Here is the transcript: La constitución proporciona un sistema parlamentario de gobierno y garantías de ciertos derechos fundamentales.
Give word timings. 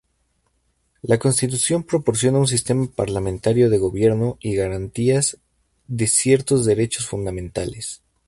La 1.03 1.19
constitución 1.19 1.83
proporciona 1.83 2.39
un 2.39 2.47
sistema 2.47 2.87
parlamentario 2.87 3.69
de 3.69 3.77
gobierno 3.77 4.35
y 4.39 4.55
garantías 4.55 5.37
de 5.87 6.07
ciertos 6.07 6.65
derechos 6.65 7.05
fundamentales. 7.05 8.01